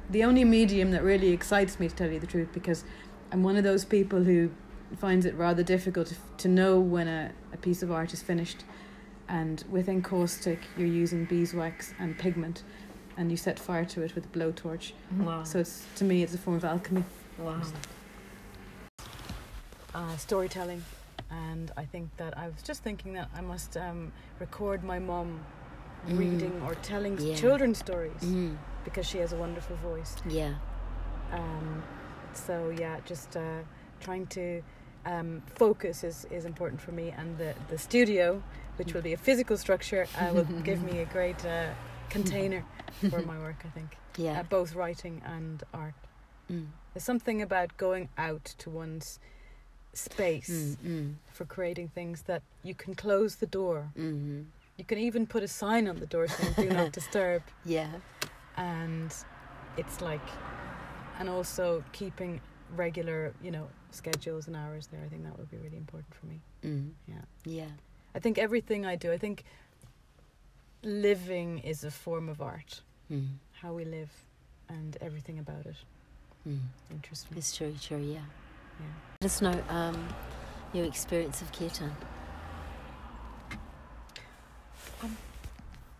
the 0.08 0.24
only 0.24 0.44
medium 0.44 0.90
that 0.92 1.02
really 1.02 1.32
excites 1.32 1.78
me, 1.78 1.88
to 1.88 1.94
tell 1.94 2.10
you 2.10 2.18
the 2.18 2.26
truth, 2.26 2.48
because 2.52 2.84
I'm 3.30 3.42
one 3.42 3.56
of 3.56 3.62
those 3.62 3.84
people 3.84 4.24
who 4.24 4.50
finds 4.96 5.26
it 5.26 5.34
rather 5.34 5.62
difficult 5.62 6.08
to, 6.08 6.16
to 6.38 6.48
know 6.48 6.80
when 6.80 7.06
a, 7.06 7.32
a 7.52 7.58
piece 7.58 7.82
of 7.82 7.92
art 7.92 8.14
is 8.14 8.22
finished. 8.22 8.64
And 9.28 9.62
with 9.70 9.88
encaustic, 9.88 10.60
you're 10.76 10.88
using 10.88 11.26
beeswax 11.26 11.92
and 11.98 12.18
pigment, 12.18 12.62
and 13.18 13.30
you 13.30 13.36
set 13.36 13.58
fire 13.58 13.84
to 13.84 14.02
it 14.02 14.14
with 14.14 14.24
a 14.24 14.28
blowtorch. 14.28 14.92
wow. 15.18 15.44
So 15.44 15.58
it's 15.58 15.84
to 15.96 16.04
me, 16.04 16.22
it's 16.22 16.34
a 16.34 16.38
form 16.38 16.56
of 16.56 16.64
alchemy, 16.64 17.04
wow. 17.38 17.60
Uh, 19.94 20.16
storytelling, 20.16 20.82
and 21.30 21.70
I 21.76 21.84
think 21.84 22.16
that 22.16 22.36
I 22.36 22.46
was 22.48 22.62
just 22.62 22.82
thinking 22.82 23.12
that 23.14 23.28
I 23.34 23.40
must 23.40 23.76
um, 23.76 24.12
record 24.40 24.82
my 24.84 24.98
mom 24.98 25.40
Mm. 26.08 26.18
reading 26.18 26.62
or 26.62 26.74
telling 26.74 27.16
Yeah. 27.20 27.36
children's 27.36 27.78
stories 27.78 28.22
Mm. 28.22 28.56
because 28.84 29.06
she 29.06 29.18
has 29.18 29.32
a 29.32 29.36
wonderful 29.36 29.76
voice. 29.76 30.16
Yeah. 30.28 30.54
Um, 31.30 31.82
so 32.34 32.70
yeah, 32.76 32.96
just 33.06 33.36
uh, 33.36 33.60
trying 34.00 34.26
to 34.28 34.62
um, 35.06 35.42
focus 35.54 36.02
is, 36.04 36.26
is 36.30 36.44
important 36.44 36.80
for 36.80 36.90
me, 36.92 37.10
and 37.16 37.38
the 37.38 37.54
the 37.68 37.78
studio, 37.78 38.42
which 38.78 38.94
will 38.94 39.02
be 39.02 39.12
a 39.12 39.16
physical 39.16 39.56
structure, 39.56 40.06
uh, 40.18 40.30
will 40.34 40.44
give 40.64 40.82
me 40.82 40.98
a 41.00 41.04
great 41.06 41.44
uh, 41.44 41.68
container 42.10 42.64
for 43.10 43.22
my 43.22 43.38
work. 43.38 43.62
I 43.64 43.68
think, 43.68 43.96
Yeah. 44.16 44.40
uh, 44.40 44.42
both 44.42 44.74
writing 44.74 45.22
and 45.24 45.62
art. 45.72 45.94
Mm. 46.50 46.66
There's 46.94 47.04
something 47.04 47.40
about 47.42 47.76
going 47.76 48.08
out 48.18 48.44
to 48.58 48.70
one's 48.70 49.18
space 49.94 50.48
Mm. 50.50 50.76
Mm. 50.86 51.14
for 51.32 51.44
creating 51.44 51.88
things 51.88 52.22
that 52.22 52.42
you 52.62 52.74
can 52.74 52.94
close 52.94 53.36
the 53.36 53.46
door. 53.46 53.90
Mm. 53.96 54.46
You 54.78 54.84
can 54.84 54.98
even 54.98 55.26
put 55.26 55.42
a 55.42 55.48
sign 55.48 55.86
on 55.88 56.00
the 56.00 56.06
door 56.06 56.26
saying 56.28 56.54
"Do 56.56 56.68
not 56.68 56.92
disturb," 57.00 57.42
Yeah. 57.64 57.90
and 58.56 59.14
it's 59.76 60.00
like, 60.00 60.26
and 61.18 61.28
also 61.28 61.84
keeping 61.92 62.40
regular, 62.76 63.32
you 63.42 63.50
know, 63.50 63.68
schedules 63.90 64.46
and 64.46 64.56
hours 64.56 64.86
there. 64.86 65.00
I 65.04 65.08
think 65.08 65.24
that 65.24 65.38
would 65.38 65.50
be 65.50 65.58
really 65.58 65.76
important 65.76 66.14
for 66.14 66.26
me. 66.26 66.40
Mm. 66.64 66.90
Yeah. 67.06 67.24
Yeah. 67.44 67.70
I 68.14 68.18
think 68.18 68.38
everything 68.38 68.86
I 68.86 68.96
do, 68.96 69.12
I 69.12 69.18
think 69.18 69.44
living 70.82 71.58
is 71.60 71.84
a 71.84 71.90
form 71.90 72.28
of 72.28 72.40
art. 72.40 72.80
Mm. 73.10 73.28
How 73.60 73.72
we 73.72 73.84
live 73.84 74.10
and 74.68 74.96
everything 75.00 75.38
about 75.38 75.66
it 75.66 75.76
Mm. 76.48 76.58
interests 76.90 77.30
me. 77.30 77.38
It's 77.38 77.56
true, 77.56 77.74
true, 77.80 77.98
yeah. 77.98 78.24
Yeah. 78.82 78.88
Let 79.22 79.26
us 79.30 79.40
know 79.42 79.62
um, 79.68 80.08
your 80.72 80.84
experience 80.84 81.40
of 81.42 81.52
kirtan. 81.52 81.92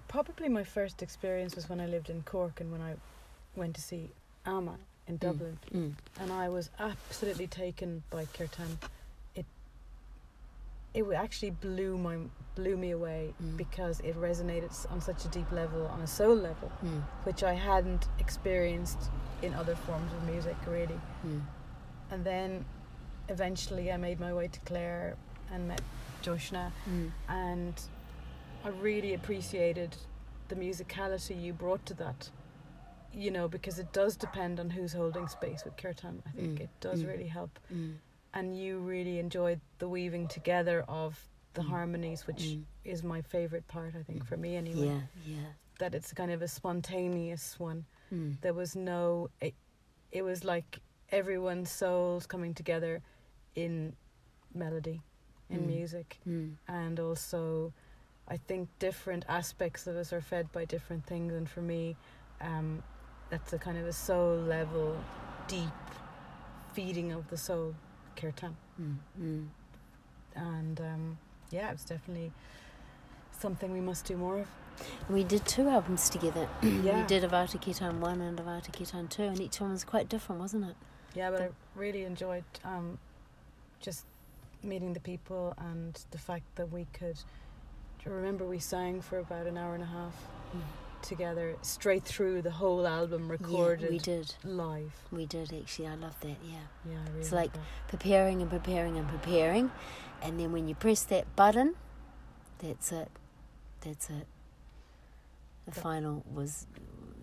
Probably 0.08 0.48
my 0.48 0.64
first 0.64 1.02
experience 1.02 1.54
was 1.56 1.68
when 1.68 1.80
I 1.80 1.86
lived 1.86 2.10
in 2.10 2.22
Cork 2.22 2.60
and 2.60 2.70
when 2.70 2.82
I 2.82 2.94
went 3.56 3.74
to 3.76 3.80
see 3.80 4.10
Amma 4.44 4.76
in 5.08 5.16
Dublin. 5.16 5.58
Mm. 5.74 5.94
and 6.20 6.32
I 6.32 6.48
was 6.48 6.70
absolutely 6.78 7.46
taken 7.46 8.02
by 8.10 8.26
kirtan. 8.26 8.78
It 9.34 9.46
it 10.94 11.04
actually 11.12 11.50
blew 11.50 11.96
my 11.96 12.18
blew 12.54 12.76
me 12.76 12.90
away 12.90 13.32
Mm. 13.42 13.56
because 13.56 14.00
it 14.00 14.14
resonated 14.20 14.70
on 14.92 15.00
such 15.00 15.24
a 15.24 15.28
deep 15.28 15.50
level, 15.50 15.86
on 15.86 16.02
a 16.02 16.06
soul 16.06 16.34
level, 16.36 16.70
Mm. 16.84 17.02
which 17.24 17.42
I 17.42 17.54
hadn't 17.54 18.06
experienced 18.18 19.10
in 19.40 19.54
other 19.54 19.74
forms 19.74 20.12
of 20.12 20.22
music 20.24 20.56
really. 20.66 21.00
And 22.12 22.24
then 22.24 22.64
eventually 23.28 23.90
I 23.90 23.96
made 23.96 24.20
my 24.20 24.32
way 24.32 24.46
to 24.48 24.60
Clare 24.60 25.16
and 25.52 25.66
met 25.66 25.80
Joshna 26.20 26.72
Mm. 26.88 27.10
and 27.28 27.74
I 28.64 28.68
really 28.68 29.14
appreciated 29.14 29.96
the 30.48 30.54
musicality 30.54 31.40
you 31.42 31.52
brought 31.52 31.84
to 31.86 31.94
that. 31.94 32.30
You 33.12 33.30
know, 33.30 33.48
because 33.48 33.78
it 33.78 33.92
does 33.92 34.14
depend 34.16 34.60
on 34.60 34.70
who's 34.70 34.92
holding 34.92 35.26
space 35.28 35.64
with 35.64 35.76
kirtan. 35.76 36.22
I 36.26 36.30
think 36.30 36.58
Mm, 36.58 36.60
it 36.62 36.70
does 36.80 37.02
mm. 37.02 37.08
really 37.08 37.26
help. 37.28 37.58
Mm. 37.72 37.96
And 38.34 38.56
you 38.58 38.78
really 38.78 39.18
enjoyed 39.18 39.60
the 39.78 39.88
weaving 39.88 40.28
together 40.28 40.84
of 40.88 41.28
the 41.54 41.62
Mm. 41.62 41.68
harmonies, 41.68 42.26
which 42.26 42.42
Mm. 42.44 42.64
is 42.84 43.02
my 43.02 43.20
favorite 43.22 43.66
part. 43.68 43.94
I 43.96 44.02
think 44.02 44.24
for 44.24 44.36
me 44.36 44.56
anyway. 44.56 44.86
Yeah, 44.86 45.02
yeah. 45.26 45.52
That 45.78 45.94
it's 45.94 46.12
kind 46.14 46.30
of 46.30 46.40
a 46.42 46.48
spontaneous 46.48 47.58
one. 47.58 47.84
There 48.42 48.52
was 48.54 48.76
no. 48.76 49.30
It, 49.40 49.54
it 50.10 50.22
was 50.22 50.44
like 50.44 50.80
everyone's 51.12 51.70
souls 51.70 52.26
coming 52.26 52.54
together 52.54 53.02
in 53.54 53.94
melody, 54.54 55.02
in 55.50 55.60
Mm. 55.60 55.66
music 55.66 56.18
Mm. 56.26 56.56
and 56.66 56.98
also 56.98 57.72
I 58.28 58.36
think 58.38 58.68
different 58.78 59.24
aspects 59.28 59.86
of 59.86 59.96
us 59.96 60.12
are 60.12 60.20
fed 60.22 60.50
by 60.52 60.64
different 60.64 61.04
things 61.06 61.32
and 61.34 61.48
for 61.48 61.60
me 61.60 61.96
um, 62.40 62.82
that's 63.30 63.52
a 63.52 63.58
kind 63.58 63.76
of 63.78 63.86
a 63.86 63.92
soul 63.92 64.36
level 64.36 64.96
deep 65.48 65.72
feeding 66.72 67.12
of 67.12 67.28
the 67.28 67.36
soul 67.36 67.74
kirtan 68.16 68.56
Mm. 68.80 68.96
Mm. 69.20 69.48
and 70.34 70.80
um, 70.80 71.18
yeah 71.50 71.72
it's 71.72 71.84
definitely 71.84 72.32
something 73.38 73.72
we 73.72 73.80
must 73.80 74.06
do 74.06 74.16
more 74.16 74.38
of 74.40 74.48
we 75.10 75.22
did 75.22 75.44
two 75.46 75.68
albums 75.68 76.08
together. 76.08 76.48
yeah. 76.62 77.00
we 77.02 77.06
did 77.06 77.22
Avata 77.22 77.60
Kirtan 77.60 78.00
1 78.00 78.20
and 78.22 78.38
Avata 78.38 78.72
Kirtan 78.72 79.06
2, 79.06 79.22
and 79.24 79.38
each 79.40 79.60
one 79.60 79.70
was 79.70 79.84
quite 79.84 80.08
different, 80.08 80.40
wasn't 80.40 80.64
it? 80.64 80.74
Yeah 81.14 81.30
but 81.30 81.40
I 81.42 81.48
really 81.74 82.04
enjoyed 82.04 82.44
um, 82.64 82.98
just 83.80 84.04
meeting 84.62 84.92
the 84.92 85.00
people 85.00 85.54
and 85.58 85.98
the 86.10 86.18
fact 86.18 86.44
that 86.56 86.70
we 86.72 86.86
could 86.92 87.18
remember 88.04 88.44
we 88.44 88.58
sang 88.58 89.00
for 89.00 89.18
about 89.18 89.46
an 89.46 89.56
hour 89.56 89.74
and 89.74 89.82
a 89.82 89.86
half 89.86 90.14
Mm. 90.54 90.60
together 91.00 91.56
straight 91.62 92.04
through 92.04 92.42
the 92.42 92.50
whole 92.50 92.86
album 92.86 93.30
recorded 93.30 93.84
Yeah, 93.84 93.90
we 93.90 93.98
did. 93.98 94.34
live 94.44 94.92
We 95.10 95.24
did, 95.24 95.50
actually. 95.54 95.88
I 95.88 95.94
love 95.94 96.20
that, 96.20 96.36
yeah. 96.44 96.58
Yeah, 96.84 96.98
I 96.98 97.08
really 97.08 97.20
It's 97.20 97.32
like 97.32 97.56
like- 97.56 97.64
Preparing 97.88 98.42
and 98.42 98.50
preparing 98.50 98.98
and 98.98 99.08
preparing. 99.08 99.70
And 100.20 100.38
then 100.38 100.52
when 100.52 100.68
you 100.68 100.74
press 100.74 101.04
that 101.04 101.34
button, 101.36 101.74
that's 102.58 102.92
it. 102.92 103.08
That's 103.80 104.10
it. 104.10 104.26
The 105.64 105.72
final 105.72 106.22
was. 106.34 106.66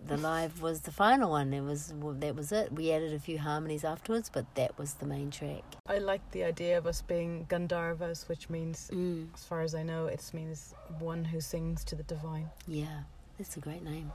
The 0.06 0.16
live 0.16 0.60
was 0.60 0.80
the 0.80 0.90
final 0.90 1.30
one. 1.30 1.52
It 1.54 1.60
was 1.60 1.92
that 2.18 2.34
was 2.34 2.50
it. 2.52 2.72
We 2.72 2.90
added 2.90 3.12
a 3.12 3.18
few 3.20 3.38
harmonies 3.38 3.84
afterwards, 3.84 4.28
but 4.32 4.44
that 4.56 4.76
was 4.76 4.94
the 4.94 5.06
main 5.06 5.30
track. 5.30 5.62
I 5.86 5.98
like 5.98 6.28
the 6.32 6.42
idea 6.44 6.78
of 6.78 6.86
us 6.86 7.00
being 7.02 7.46
Gandharvas, 7.48 8.28
which 8.28 8.50
means, 8.50 8.90
Mm, 8.92 9.28
as 9.34 9.44
far 9.44 9.60
as 9.60 9.74
I 9.74 9.82
know, 9.84 10.06
it 10.06 10.28
means 10.34 10.74
one 10.98 11.24
who 11.24 11.40
sings 11.40 11.84
to 11.84 11.94
the 11.94 12.02
divine, 12.02 12.50
yeah, 12.66 13.02
that's 13.38 13.56
a 13.56 13.60
great 13.60 13.82
name. 13.84 14.10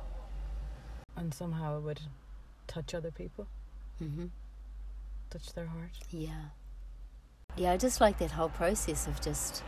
and 1.18 1.34
somehow 1.34 1.78
it 1.78 1.82
would 1.82 2.02
touch 2.68 2.94
other 2.94 3.12
people, 3.12 3.48
hmm 4.00 4.26
touch 5.30 5.54
their 5.54 5.68
heart. 5.68 5.92
Yeah. 6.10 6.50
Yeah, 7.56 7.72
I 7.72 7.78
just 7.78 8.02
like 8.02 8.18
that 8.20 8.32
whole 8.32 8.50
process 8.50 9.08
of 9.08 9.22
just 9.22 9.64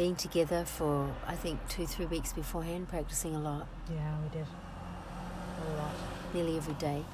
being 0.00 0.16
together 0.16 0.64
for, 0.64 1.14
I 1.26 1.34
think, 1.34 1.60
two, 1.68 1.84
three 1.86 2.06
weeks 2.06 2.32
beforehand, 2.32 2.88
practicing 2.88 3.36
a 3.36 3.38
lot, 3.38 3.66
Yeah, 3.94 4.16
we 4.22 4.30
did 4.30 4.46
a 4.46 5.76
lot. 5.76 5.94
nearly 6.32 6.56
every 6.56 6.72
day. 6.72 7.04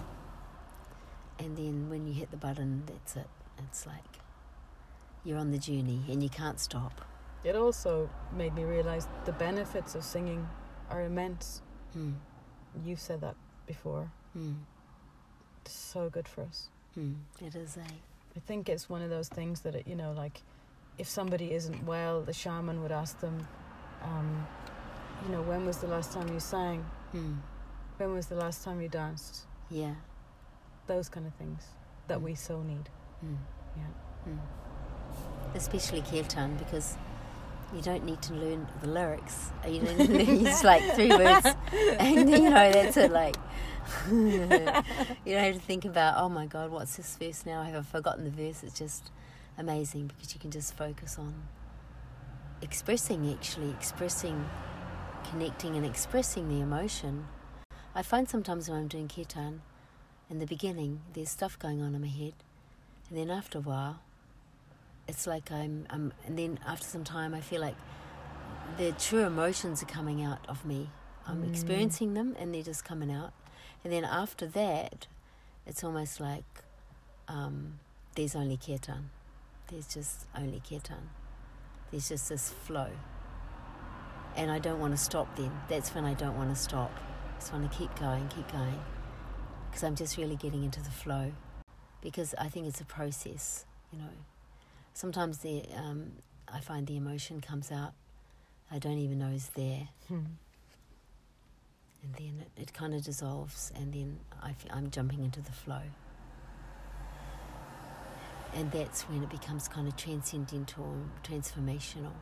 And 1.40 1.56
then 1.56 1.90
when 1.90 2.06
you 2.06 2.14
hit 2.14 2.30
the 2.30 2.36
button, 2.36 2.84
that's 2.86 3.16
it. 3.16 3.26
It's 3.58 3.88
like 3.88 4.20
you're 5.24 5.36
on 5.36 5.50
the 5.50 5.58
journey 5.58 6.02
and 6.08 6.22
you 6.22 6.28
can't 6.28 6.60
stop. 6.60 7.00
It 7.42 7.56
also 7.56 8.08
made 8.32 8.54
me 8.54 8.62
realize 8.62 9.08
the 9.24 9.32
benefits 9.32 9.96
of 9.96 10.04
singing 10.04 10.48
are 10.88 11.02
immense. 11.02 11.62
Mm. 11.98 12.14
You've 12.84 13.00
said 13.00 13.20
that 13.22 13.34
before. 13.66 14.12
Mm. 14.38 14.58
It's 15.62 15.74
so 15.74 16.08
good 16.08 16.28
for 16.28 16.42
us. 16.42 16.68
Mm. 16.96 17.16
It 17.44 17.56
is. 17.56 17.76
I 18.36 18.38
think 18.46 18.68
it's 18.68 18.88
one 18.88 19.02
of 19.02 19.10
those 19.10 19.28
things 19.28 19.62
that 19.62 19.74
it, 19.74 19.88
you 19.88 19.96
know, 19.96 20.12
like 20.12 20.42
if 20.98 21.08
somebody 21.08 21.52
isn't 21.52 21.84
well, 21.86 22.22
the 22.22 22.32
shaman 22.32 22.82
would 22.82 22.92
ask 22.92 23.20
them, 23.20 23.46
um, 24.02 24.46
you 25.24 25.32
know, 25.32 25.42
when 25.42 25.66
was 25.66 25.78
the 25.78 25.86
last 25.86 26.12
time 26.12 26.28
you 26.32 26.40
sang? 26.40 26.84
Mm. 27.14 27.38
When 27.98 28.12
was 28.14 28.26
the 28.26 28.36
last 28.36 28.64
time 28.64 28.80
you 28.80 28.88
danced? 28.88 29.44
Yeah. 29.70 29.94
Those 30.86 31.08
kind 31.08 31.26
of 31.26 31.34
things 31.34 31.64
that 32.08 32.18
Mm. 32.18 32.22
we 32.22 32.34
so 32.34 32.62
need. 32.62 32.88
Mm. 33.24 33.36
Yeah. 33.76 34.32
Mm. 34.32 34.38
Especially 35.54 36.02
kirtan 36.02 36.56
because 36.56 36.96
you 37.74 37.80
don't 37.82 38.04
need 38.04 38.22
to 38.22 38.34
learn 38.34 38.66
the 38.80 38.88
lyrics. 38.88 39.50
You 39.68 39.80
don't 39.80 39.98
it's 40.00 40.62
like 40.62 40.82
three 40.94 41.08
words, 41.24 41.46
and 41.98 42.30
you 42.30 42.50
know 42.50 42.70
that's 42.72 42.96
it. 42.96 43.10
Like 43.10 43.36
you 44.10 44.46
don't 44.46 44.64
have 45.26 45.54
to 45.54 45.60
think 45.60 45.84
about 45.84 46.14
oh 46.18 46.28
my 46.28 46.46
god, 46.46 46.70
what's 46.70 46.96
this 46.96 47.16
verse 47.16 47.44
now? 47.46 47.60
I 47.62 47.70
Have 47.70 47.76
I 47.80 47.82
forgotten 47.82 48.24
the 48.24 48.30
verse? 48.30 48.62
It's 48.62 48.78
just 48.78 49.10
amazing 49.58 50.06
because 50.08 50.34
you 50.34 50.40
can 50.40 50.50
just 50.50 50.76
focus 50.76 51.18
on 51.18 51.34
expressing, 52.62 53.32
actually 53.32 53.70
expressing, 53.70 54.48
connecting, 55.30 55.76
and 55.76 55.84
expressing 55.84 56.48
the 56.48 56.60
emotion. 56.60 57.26
I 57.94 58.02
find 58.02 58.28
sometimes 58.28 58.68
when 58.68 58.78
I'm 58.78 58.88
doing 58.88 59.08
kirtan, 59.08 59.62
in 60.28 60.38
the 60.38 60.46
beginning, 60.46 61.00
there's 61.14 61.30
stuff 61.30 61.58
going 61.58 61.80
on 61.80 61.94
in 61.94 62.00
my 62.00 62.08
head, 62.08 62.34
and 63.08 63.18
then 63.18 63.30
after 63.30 63.58
a 63.58 63.60
while, 63.60 64.00
it's 65.08 65.26
like 65.26 65.52
I'm, 65.52 65.86
I'm, 65.88 66.12
and 66.26 66.38
then 66.38 66.58
after 66.66 66.84
some 66.86 67.04
time, 67.04 67.32
I 67.34 67.40
feel 67.40 67.60
like 67.60 67.76
the 68.76 68.92
true 68.92 69.24
emotions 69.24 69.82
are 69.82 69.86
coming 69.86 70.22
out 70.22 70.44
of 70.48 70.64
me. 70.64 70.90
I'm 71.26 71.42
Mm. 71.42 71.48
experiencing 71.48 72.14
them, 72.14 72.34
and 72.38 72.52
they're 72.54 72.62
just 72.62 72.84
coming 72.84 73.10
out. 73.12 73.32
And 73.84 73.92
then 73.92 74.04
after 74.04 74.46
that, 74.48 75.06
it's 75.64 75.84
almost 75.84 76.18
like 76.20 76.44
um, 77.28 77.78
there's 78.16 78.34
only 78.34 78.56
kirtan. 78.56 79.10
There's 79.68 79.92
just 79.92 80.26
only 80.36 80.60
kirtan. 80.68 81.10
There's 81.90 82.08
just 82.08 82.28
this 82.28 82.50
flow. 82.50 82.90
And 84.36 84.50
I 84.50 84.58
don't 84.58 84.78
want 84.80 84.92
to 84.92 84.98
stop 85.02 85.34
then. 85.36 85.50
That's 85.68 85.94
when 85.94 86.04
I 86.04 86.14
don't 86.14 86.36
want 86.36 86.50
to 86.50 86.56
stop. 86.60 86.92
I 86.94 87.38
just 87.38 87.52
want 87.52 87.70
to 87.70 87.76
keep 87.78 87.94
going, 87.98 88.28
keep 88.28 88.50
going. 88.52 88.80
Because 89.68 89.82
I'm 89.82 89.96
just 89.96 90.16
really 90.16 90.36
getting 90.36 90.62
into 90.62 90.80
the 90.82 90.90
flow. 90.90 91.32
Because 92.00 92.34
I 92.38 92.48
think 92.48 92.66
it's 92.66 92.80
a 92.80 92.84
process, 92.84 93.64
you 93.92 93.98
know. 93.98 94.10
sometimes 94.94 95.38
the 95.38 95.64
um, 95.76 96.12
I 96.48 96.60
find 96.60 96.86
the 96.86 96.96
emotion 96.96 97.40
comes 97.40 97.72
out. 97.72 97.92
I 98.70 98.78
don't 98.78 98.98
even 98.98 99.18
know 99.18 99.28
is 99.28 99.48
there, 99.50 99.88
Hmm. 100.08 100.24
and 102.02 102.14
then 102.14 102.44
it, 102.56 102.62
it 102.62 102.72
kind 102.74 102.94
of 102.94 103.02
dissolves, 103.04 103.72
and 103.76 103.92
then 103.92 104.18
I 104.42 104.50
f- 104.50 104.66
I'm 104.70 104.90
jumping 104.90 105.24
into 105.24 105.40
the 105.40 105.52
flow. 105.52 105.82
And 108.56 108.72
that's 108.72 109.02
when 109.02 109.22
it 109.22 109.28
becomes 109.28 109.68
kind 109.68 109.86
of 109.86 109.96
transcendental, 109.96 110.84
and 110.84 111.10
transformational. 111.22 112.12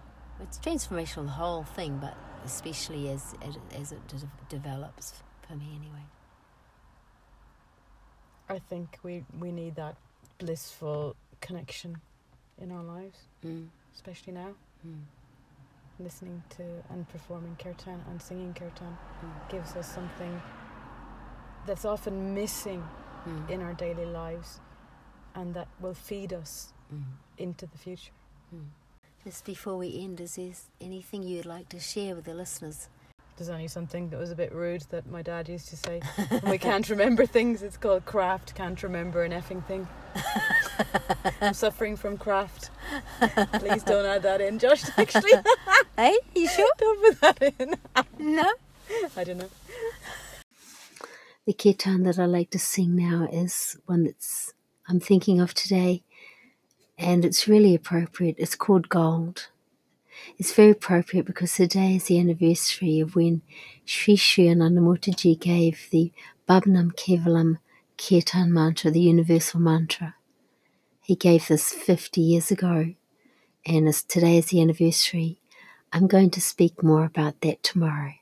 It's 0.41 0.59
transformational 0.59 1.27
the 1.27 1.31
whole 1.33 1.63
thing, 1.63 1.99
but 1.99 2.17
especially 2.45 3.09
as 3.09 3.35
as, 3.81 3.93
it 3.93 4.07
de- 4.09 4.29
develops 4.49 5.13
for 5.47 5.55
me 5.55 5.69
anyway. 5.81 6.05
I 8.49 8.59
think 8.59 8.99
we 9.05 9.25
we 9.39 9.53
need 9.53 9.77
that 9.77 9.97
blissful 10.39 11.15
connection 11.41 12.01
in 12.59 12.73
our 12.73 12.83
lives, 12.83 13.19
Mm. 13.45 13.69
especially 13.95 14.33
now. 14.33 14.55
Mm. 14.87 15.03
Listening 16.01 16.43
to 16.57 16.65
and 16.91 17.09
performing 17.09 17.57
kirtan 17.57 18.03
and 18.11 18.21
singing 18.21 18.53
kirtan 18.55 18.99
Mm. 19.23 19.49
gives 19.51 19.77
us 19.77 19.87
something 19.95 20.43
that's 21.67 21.85
often 21.85 22.35
missing 22.35 22.83
Mm. 23.27 23.51
in 23.51 23.63
our 23.63 23.73
daily 23.75 24.05
lives, 24.07 24.61
and 25.35 25.55
that 25.55 25.69
will 25.81 25.95
feed 25.95 26.33
us 26.33 26.73
Mm. 26.93 27.03
into 27.39 27.67
the 27.67 27.79
future. 27.79 28.13
Mm. 28.55 28.67
Just 29.25 29.45
before 29.47 29.77
we 29.79 29.99
end, 30.05 30.21
is 30.21 30.37
there 30.37 30.53
anything 30.81 31.23
you'd 31.23 31.47
like 31.47 31.69
to 31.71 31.81
share 31.81 32.15
with 32.15 32.25
the 32.27 32.35
listeners? 32.35 32.89
There's 33.37 33.49
only 33.49 33.67
something 33.69 34.11
that 34.11 34.19
was 34.19 34.31
a 34.31 34.37
bit 34.37 34.53
rude 34.53 34.83
that 34.91 35.07
my 35.11 35.23
dad 35.23 35.49
used 35.49 35.69
to 35.71 35.77
say. 35.77 36.01
when 36.29 36.51
we 36.53 36.59
can't 36.59 36.89
remember 36.89 37.27
things. 37.27 37.63
It's 37.63 37.77
called 37.79 38.05
craft. 38.05 38.55
Can't 38.55 38.81
remember 38.83 39.25
an 39.25 39.33
effing 39.33 39.65
thing. 39.67 39.89
I'm 41.41 41.55
suffering 41.55 41.97
from 41.97 42.17
craft. 42.19 42.71
Please 43.55 43.83
don't 43.83 44.07
add 44.07 44.23
that 44.23 44.41
in, 44.41 44.59
Josh. 44.59 44.83
Actually, 44.97 45.33
hey, 45.97 46.17
you 46.35 46.47
sure? 46.49 46.69
don't 46.79 47.03
put 47.03 47.21
that 47.41 47.55
in. 47.59 47.75
No. 48.19 48.53
I 49.17 49.25
don't 49.25 49.39
know. 49.39 49.51
The 51.47 51.55
kirtan 51.55 52.05
that 52.05 52.19
I 52.19 52.27
like 52.27 52.51
to 52.51 52.59
sing 52.59 52.95
now 52.95 53.27
is 53.33 53.77
one 53.87 54.05
that's 54.05 54.53
I'm 54.89 55.01
thinking 55.01 55.41
of 55.41 55.55
today, 55.55 56.03
and 56.99 57.25
it's 57.25 57.49
really 57.49 57.75
appropriate. 57.75 58.37
It's 58.39 58.55
called 58.55 58.89
Gold. 58.89 59.49
It's 60.39 60.53
very 60.53 60.71
appropriate 60.71 61.27
because 61.27 61.55
today 61.55 61.97
is 61.97 62.05
the 62.05 62.21
anniversary 62.21 63.01
of 63.01 63.17
when 63.17 63.43
Sri 63.85 64.17
Sri 64.17 64.45
Anandamurtiji 64.45 65.41
gave 65.41 65.89
the 65.91 66.13
Baba 66.47 66.69
Nam 66.69 66.91
Kevalam 66.91 67.59
Kirtan 67.97 68.53
mantra, 68.53 68.91
the 68.91 69.01
universal 69.01 69.61
mantra. 69.61 70.17
He 71.01 71.15
gave 71.15 71.49
this 71.49 71.73
50 71.73 72.21
years 72.21 72.51
ago, 72.51 72.95
and 73.65 73.89
as 73.89 74.03
today 74.03 74.39
is 74.39 74.47
the 74.47 74.61
anniversary, 74.61 75.41
I'm 75.93 76.07
going 76.07 76.31
to 76.31 76.41
speak 76.41 76.83
more 76.83 77.05
about 77.05 77.41
that 77.41 77.63
tomorrow. 77.63 78.15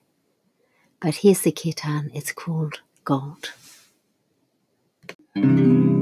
But 1.00 1.16
here's 1.16 1.40
the 1.40 1.52
kirtan, 1.52 2.11
it's 2.14 2.33
called 2.33 2.83
Gold. 3.04 3.52
Bhavanama 5.35 6.02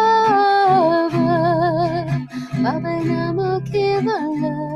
Father, 2.63 2.89
I'm 2.89 3.39
a 3.39 3.61
giver 3.61 4.11
of 4.11 4.70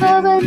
Baba 0.00 0.40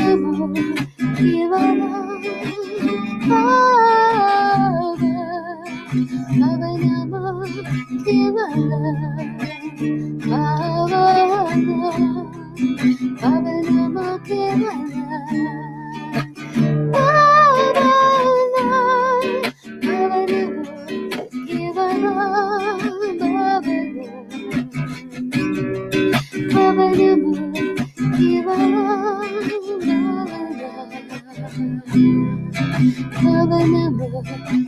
Oh, 34.22 34.59